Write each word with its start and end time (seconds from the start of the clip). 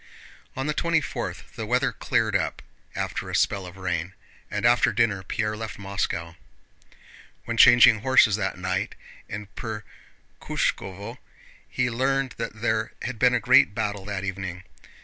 On 0.55 0.65
the 0.65 0.73
twenty 0.73 0.99
fourth 0.99 1.55
the 1.55 1.67
weather 1.67 1.91
cleared 1.91 2.35
up 2.35 2.63
after 2.95 3.29
a 3.29 3.35
spell 3.35 3.67
of 3.67 3.77
rain, 3.77 4.15
and 4.49 4.65
after 4.65 4.91
dinner 4.91 5.21
Pierre 5.21 5.55
left 5.55 5.77
Moscow. 5.77 6.35
When 7.45 7.55
changing 7.55 7.99
horses 7.99 8.35
that 8.35 8.57
night 8.57 8.95
in 9.29 9.47
Perkhúshkovo, 9.55 11.19
he 11.69 11.91
learned 11.91 12.33
that 12.39 12.61
there 12.63 12.93
had 13.03 13.19
been 13.19 13.35
a 13.35 13.39
great 13.39 13.75
battle 13.75 14.03
that 14.05 14.23
evening. 14.23 14.63